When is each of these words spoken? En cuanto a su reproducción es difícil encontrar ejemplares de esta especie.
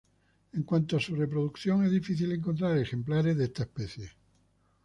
En 0.53 0.63
cuanto 0.63 0.97
a 0.97 0.99
su 0.99 1.13
reproducción 1.13 1.85
es 1.85 1.91
difícil 1.91 2.31
encontrar 2.31 2.75
ejemplares 2.75 3.37
de 3.37 3.43
esta 3.43 3.61
especie. 3.61 4.09